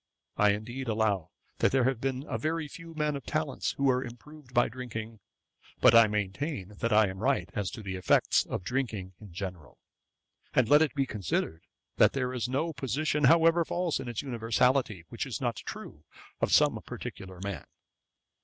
I 0.35 0.53
indeed 0.53 0.87
allow 0.87 1.29
that 1.59 1.71
there 1.71 1.83
have 1.83 2.01
been 2.01 2.25
a 2.27 2.39
very 2.39 2.67
few 2.67 2.95
men 2.95 3.15
of 3.15 3.23
talents 3.23 3.73
who 3.73 3.83
were 3.83 4.03
improved 4.03 4.51
by 4.51 4.67
drinking; 4.67 5.19
but 5.79 5.93
I 5.93 6.07
maintain 6.07 6.69
that 6.79 6.91
I 6.91 7.07
am 7.07 7.19
right 7.19 7.47
as 7.53 7.69
to 7.69 7.83
the 7.83 7.97
effects 7.97 8.43
of 8.47 8.63
drinking 8.63 9.13
in 9.21 9.31
general: 9.31 9.77
and 10.55 10.67
let 10.67 10.81
it 10.81 10.95
be 10.95 11.05
considered, 11.05 11.65
that 11.97 12.13
there 12.13 12.33
is 12.33 12.49
no 12.49 12.73
position, 12.73 13.25
however 13.25 13.63
false 13.63 13.99
in 13.99 14.07
its 14.09 14.23
universality, 14.23 15.05
which 15.09 15.27
is 15.27 15.39
not 15.39 15.57
true 15.57 16.03
of 16.39 16.51
some 16.51 16.81
particular 16.81 17.39
man.' 17.39 17.67